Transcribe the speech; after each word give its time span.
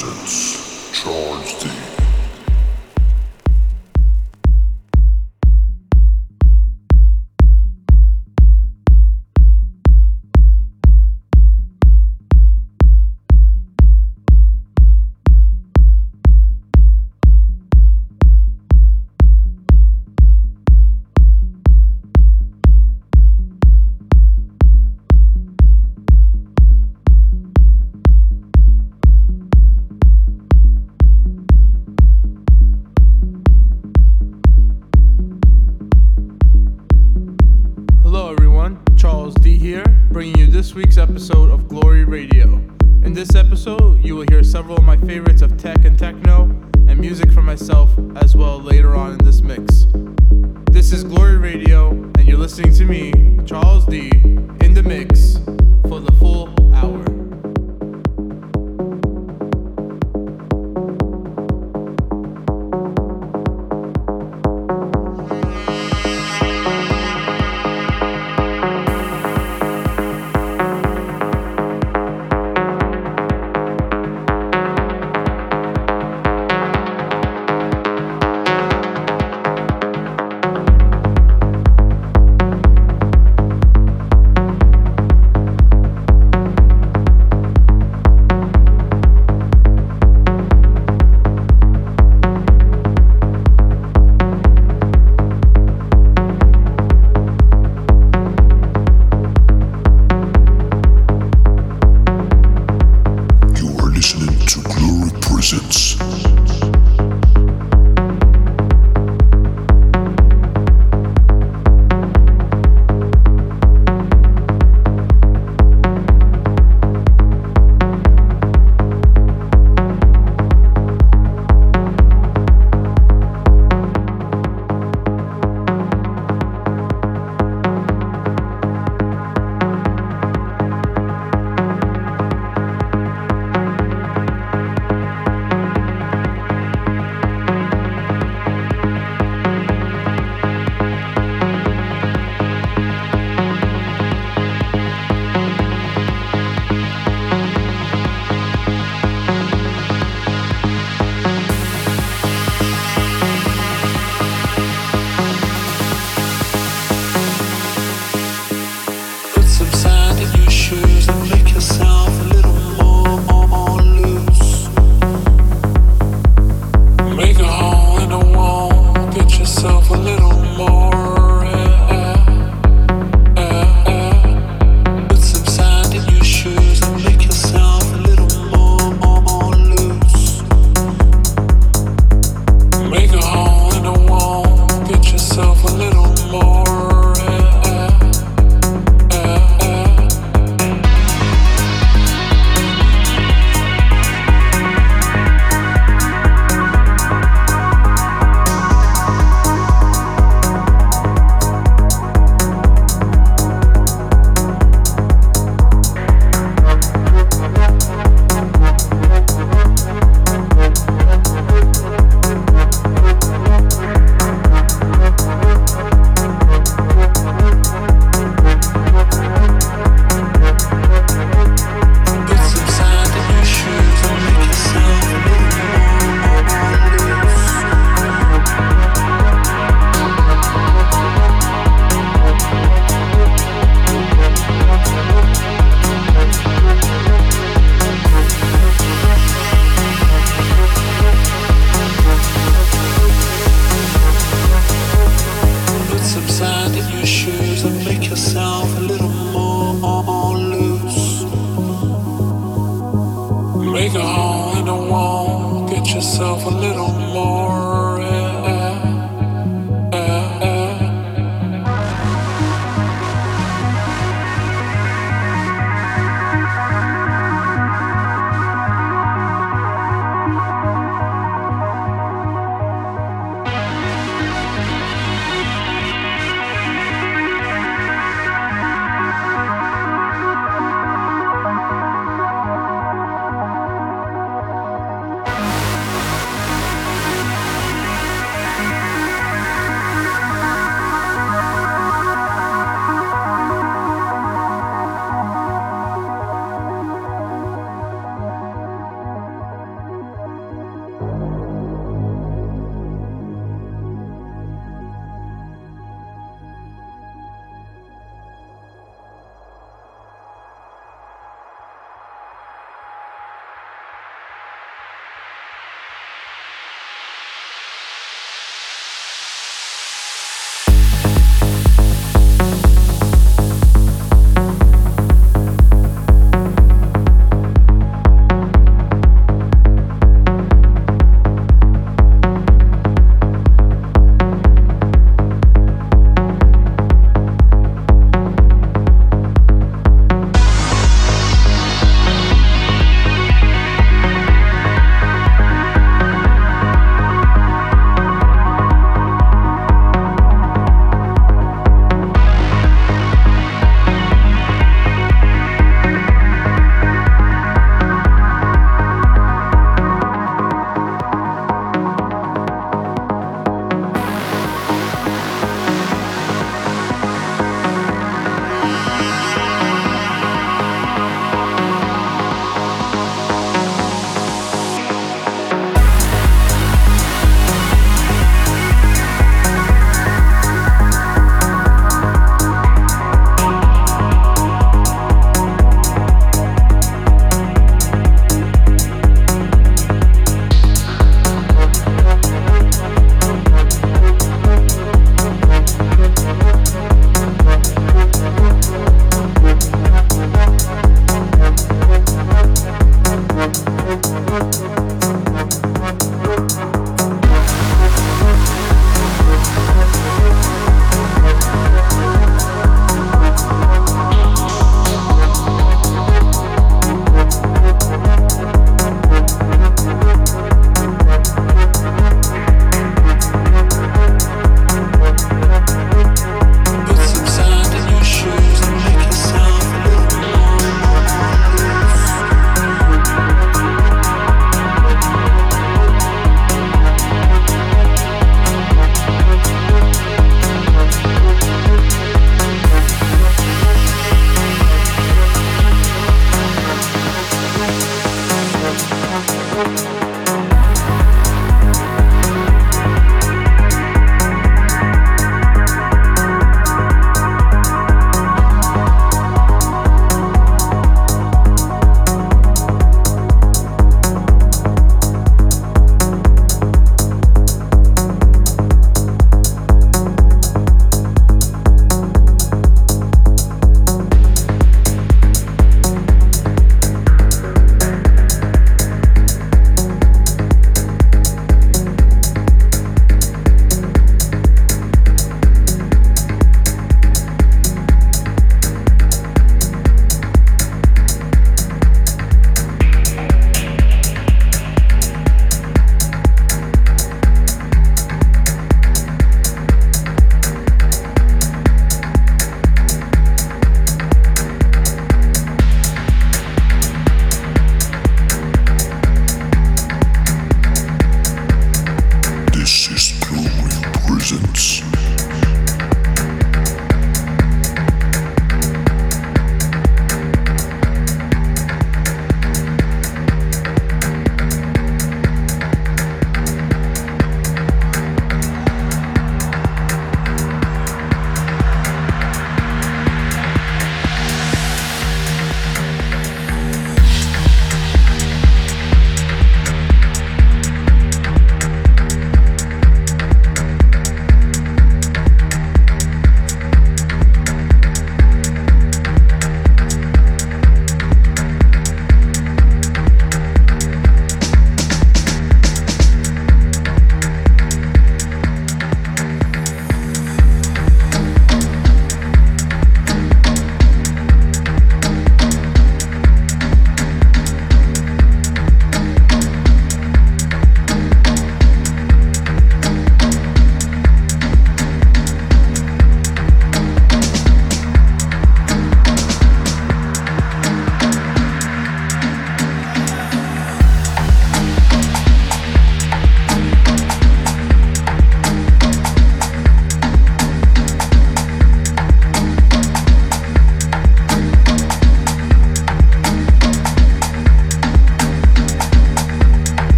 presence. 0.00 0.92
Charge 0.92 1.54
the 1.60 1.99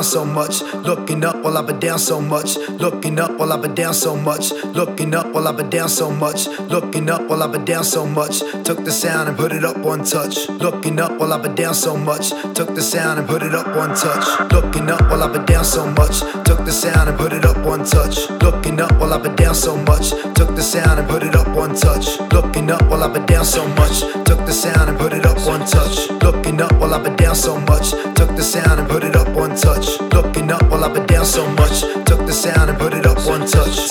down 0.00 0.04
so 0.04 0.24
much. 0.24 0.62
Looking 1.00 1.24
up 1.24 1.42
while 1.42 1.56
I've 1.56 1.66
been 1.66 1.80
down 1.80 1.98
so 1.98 2.20
much. 2.20 2.58
Looking 2.68 3.18
up 3.18 3.38
while 3.38 3.54
I've 3.54 3.62
been 3.62 3.74
down 3.74 3.94
so 3.94 4.14
much. 4.14 4.52
Looking 4.52 5.14
up 5.14 5.32
while 5.32 5.48
I've 5.48 5.56
been 5.56 5.70
down 5.70 5.88
so 5.88 6.10
much. 6.10 6.46
Looking 6.46 7.08
up 7.08 7.22
while 7.26 7.42
I've 7.42 7.52
been 7.52 7.64
down 7.64 7.84
so 7.84 8.04
much. 8.06 8.40
Took 8.64 8.84
the 8.84 8.92
sound 8.92 9.30
and 9.30 9.36
put 9.38 9.50
it 9.52 9.64
up 9.64 9.78
one 9.78 10.04
touch. 10.04 10.46
Looking 10.50 11.00
up 11.00 11.18
while 11.18 11.32
I've 11.32 11.42
been 11.42 11.54
down 11.54 11.74
so 11.74 11.96
much. 11.96 12.28
Took 12.54 12.74
the 12.74 12.82
sound 12.82 13.18
and 13.18 13.26
put 13.26 13.42
it 13.42 13.54
up 13.54 13.74
one 13.74 13.94
touch. 13.94 14.52
Looking 14.52 14.90
up 14.90 15.00
while 15.08 15.22
I've 15.22 15.32
been 15.32 15.46
down 15.46 15.64
so 15.64 15.86
much. 15.86 16.20
Took 16.44 16.66
the 16.66 16.70
sound 16.70 17.08
and 17.08 17.18
put 17.18 17.32
it 17.32 17.46
up 17.46 17.56
one 17.64 17.82
touch. 17.82 18.28
Looking 18.42 18.78
up 18.78 18.92
while 19.00 19.14
I've 19.14 19.22
been 19.22 19.36
down 19.36 19.54
so 19.54 19.78
much. 19.78 20.10
Took 20.34 20.54
the 20.54 20.62
sound 20.62 21.00
and 21.00 21.08
put 21.08 21.22
it 21.22 21.34
up 21.34 21.48
one 21.48 21.74
touch. 21.74 22.20
Looking 22.30 22.70
up 22.70 22.82
while 22.90 23.02
I've 23.02 23.14
been 23.14 23.24
down 23.24 23.46
so 23.46 23.66
much. 23.68 24.00
Took 24.26 24.44
the 24.44 24.52
sound 24.52 24.90
and 24.90 24.98
put 24.98 25.14
it 25.14 25.24
up 25.24 25.38
one 25.46 25.64
touch. 25.64 26.10
Looking 26.22 26.60
up 26.60 26.72
while 26.74 26.92
I've 26.92 27.02
been 27.02 27.16
down 27.16 27.34
so 27.34 27.58
much. 27.58 27.92
Took 28.20 28.36
the 28.36 28.42
sound 28.42 28.80
and 28.80 28.88
put 28.88 29.02
it 29.02 29.16
up 29.16 29.28
one 29.30 29.56
touch. 29.56 29.98
Looking 30.12 30.50
up 30.52 30.62
while 30.70 30.84
I've 30.84 30.94
been 30.94 30.99
it 31.00 31.08
down 31.08 31.24
so 31.24 31.46
much. 31.52 31.80
Took 32.06 32.26
the 32.26 32.32
sound 32.32 32.70
and 32.70 32.78
put 32.78 32.94
it 32.94 33.06
up 33.06 33.18
one 33.26 33.46
touch. 33.46 33.88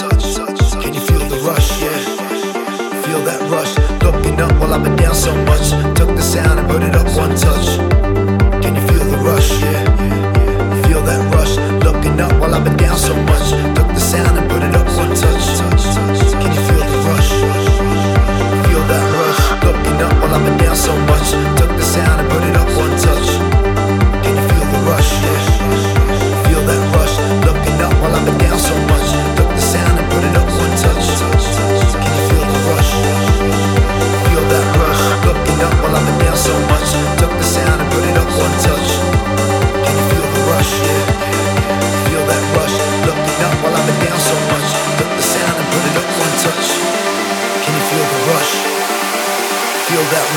Can 0.81 0.93
you 0.93 1.01
feel 1.01 1.19
the 1.19 1.39
rush? 1.45 1.69
Yeah, 1.81 1.99
feel 3.03 3.21
that 3.23 3.41
rush. 3.49 3.71
Looking 4.03 4.39
up 4.41 4.51
while 4.59 4.73
I've 4.73 4.83
been 4.83 4.95
down 4.95 5.15
so 5.15 5.33
much. 5.45 5.69
Took 5.97 6.09
the 6.15 6.21
sound 6.21 6.59
and 6.59 6.67
put 6.69 6.83
it 6.83 6.95
up 6.95 7.07
one 7.15 7.35
touch. 7.35 7.77
Can 8.63 8.75
you 8.75 8.83
feel 8.89 9.05
the 9.05 9.17
rush? 9.17 9.49
Yeah, 9.61 10.81
feel 10.85 11.01
that 11.03 11.21
rush. 11.33 11.57
Looking 11.83 12.19
up 12.19 12.33
while 12.39 12.53
I've 12.55 12.63
been 12.63 12.77
down 12.77 12.97
so 12.97 13.15
much. 13.15 13.49
Took 13.77 13.87
the 13.87 13.99
sound 13.99 14.37
and 14.37 14.49
put 14.49 14.63
it 14.63 14.75
up 14.75 14.87
one 14.97 15.13
touch. 15.15 15.45
Can 16.41 16.51
you 16.55 16.63
feel 16.67 16.83
the 16.91 16.99
rush? 17.09 17.29
Feel 18.65 18.83
that 18.91 19.05
rush. 19.17 19.41
Looking 19.65 20.01
up 20.01 20.13
while 20.21 20.35
I've 20.35 20.45
been 20.45 20.57
down 20.57 20.75
so 20.75 20.93
much. 21.11 21.48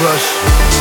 rush. 0.02 0.71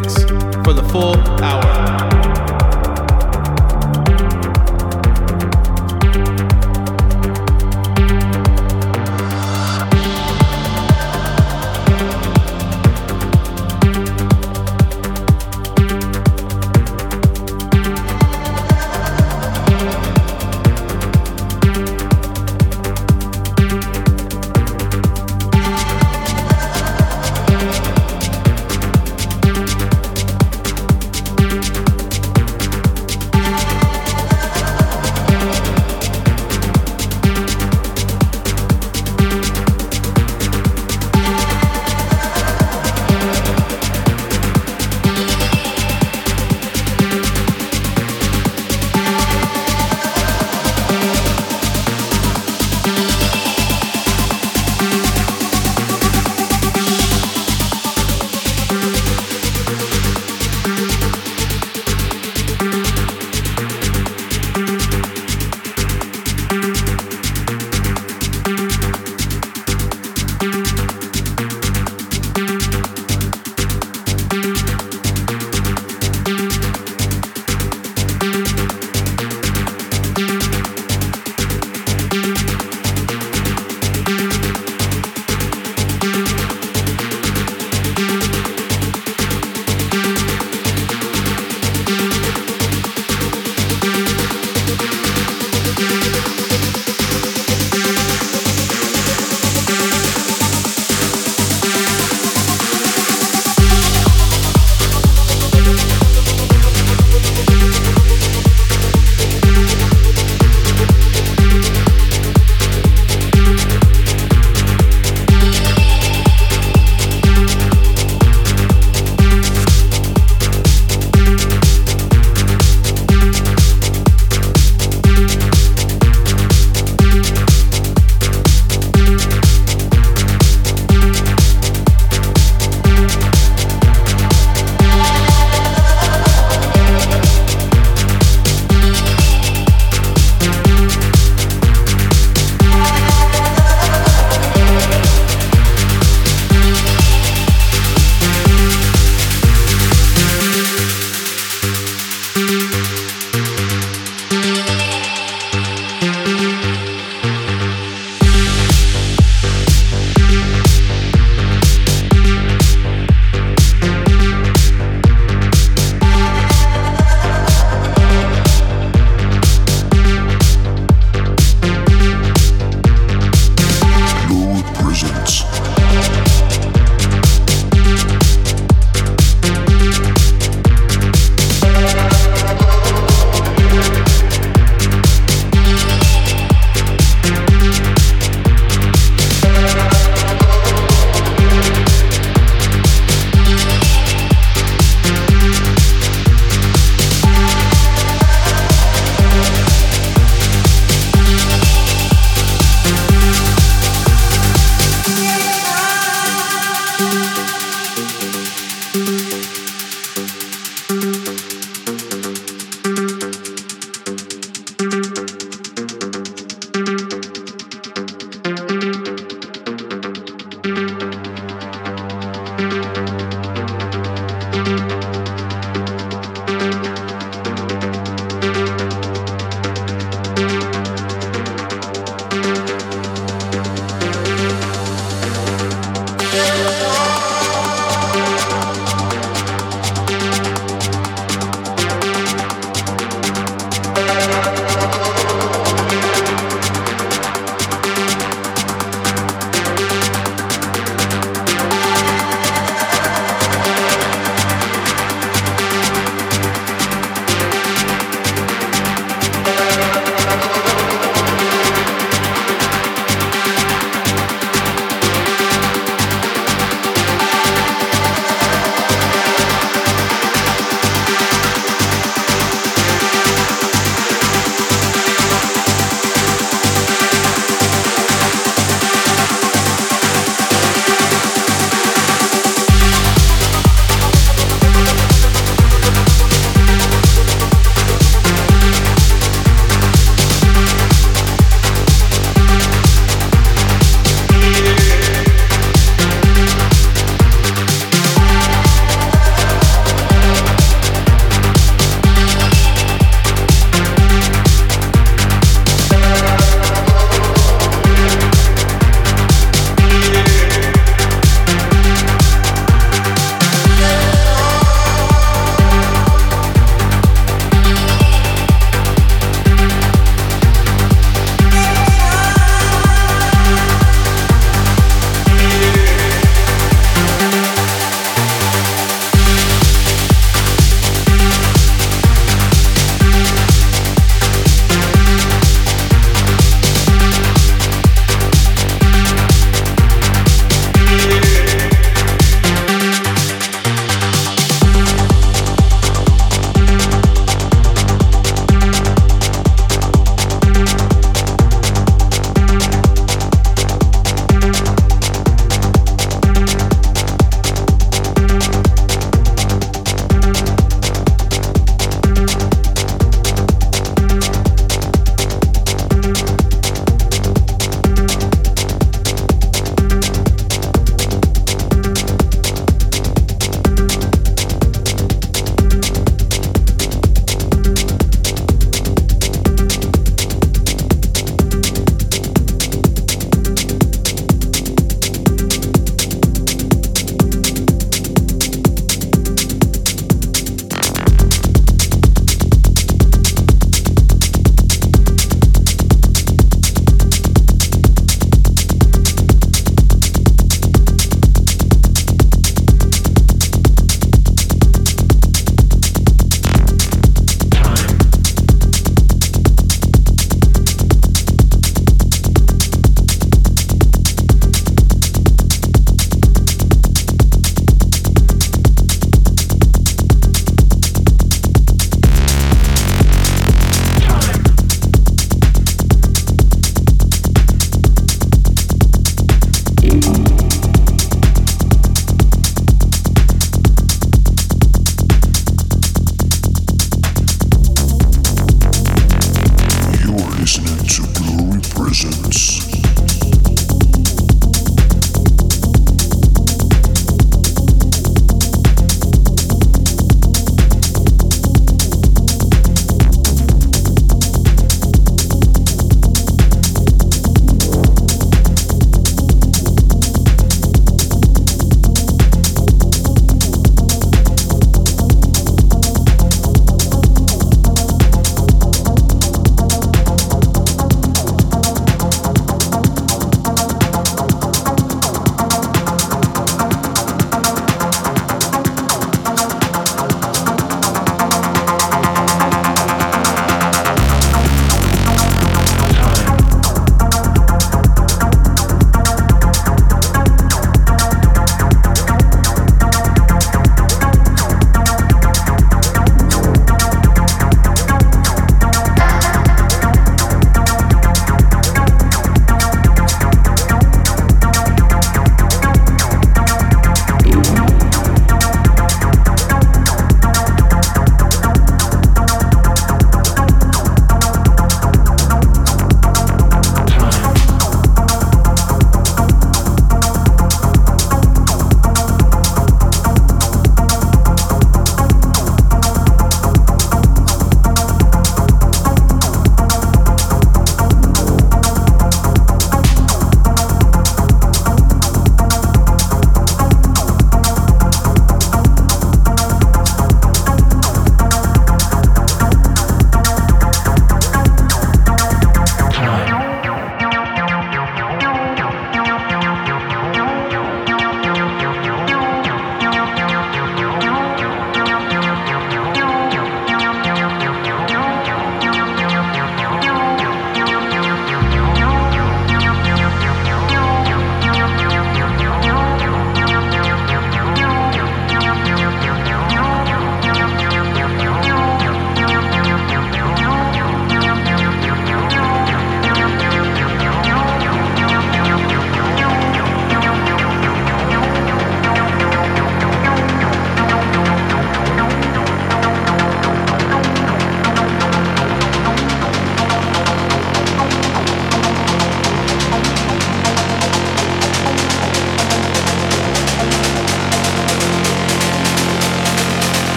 Mix. 0.00 0.29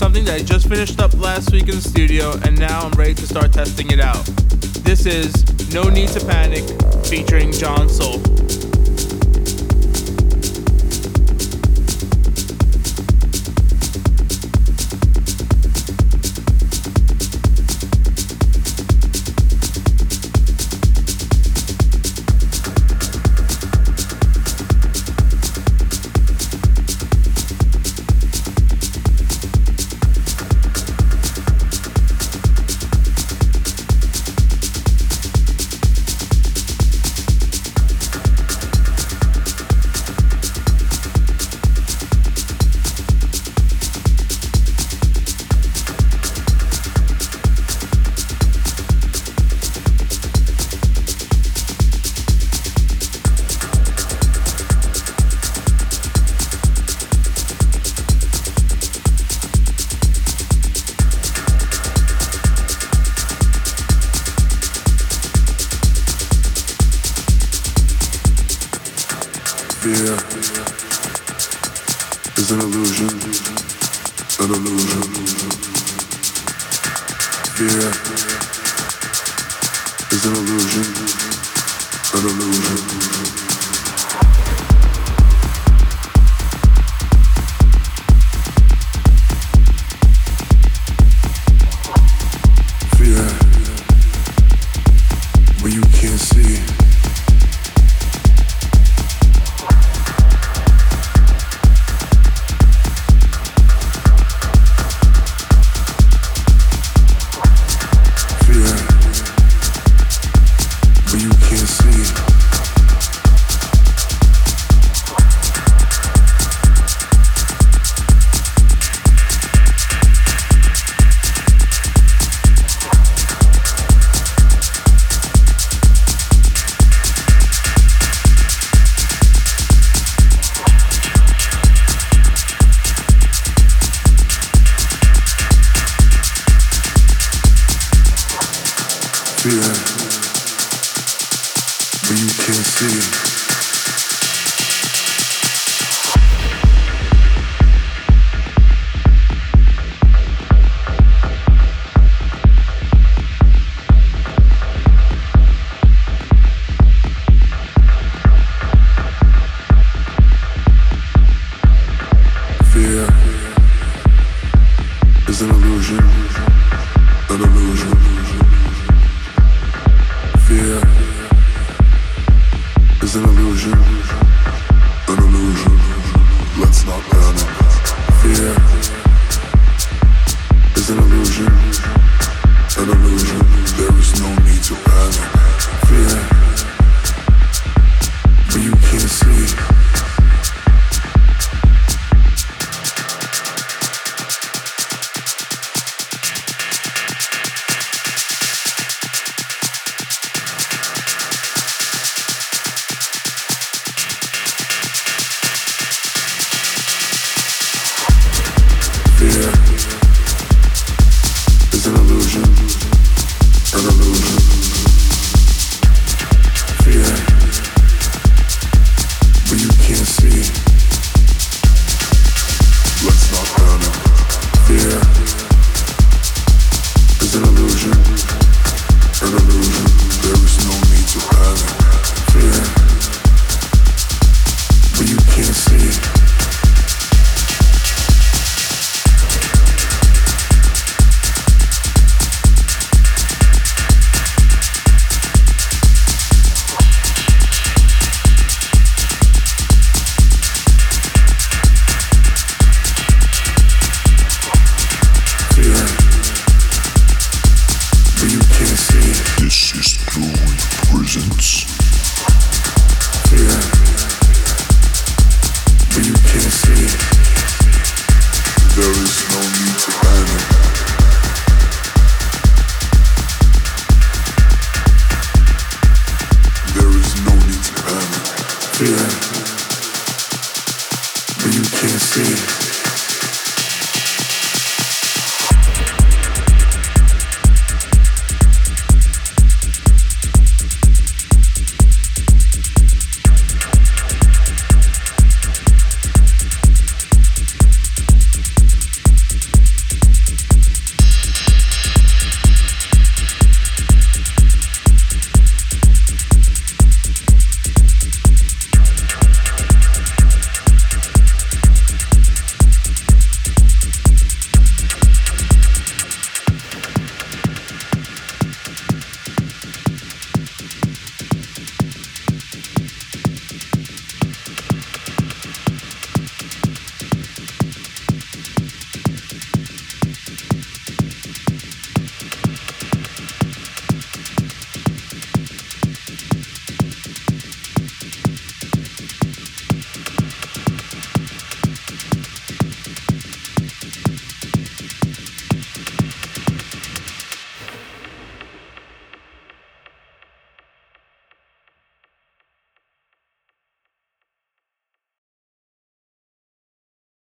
something 0.00 0.24
that 0.24 0.40
I 0.40 0.42
just 0.42 0.66
finished 0.66 0.98
up 0.98 1.12
last 1.20 1.52
week 1.52 1.68
in 1.68 1.74
the 1.74 1.82
studio 1.82 2.32
and 2.46 2.58
now 2.58 2.86
I'm 2.86 2.92
ready 2.92 3.12
to 3.12 3.26
start 3.26 3.52
testing 3.52 3.90
it 3.90 4.00
out. 4.00 4.24
This 4.82 5.04
is 5.04 5.30
No 5.74 5.90
Need 5.90 6.08
to 6.16 6.24
Panic 6.24 6.64
featuring 7.04 7.52
John 7.52 7.86
Soul. 7.90 8.39